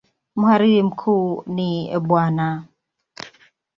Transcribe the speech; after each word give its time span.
Mhariri 0.35 0.83
mkuu 0.83 1.43
ni 1.55 1.69
Bw. 2.03 2.11